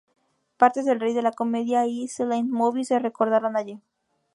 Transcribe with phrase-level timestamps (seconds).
[0.57, 3.79] Partes de "El rey de la comedia" y Silent Movie se rodaron allí.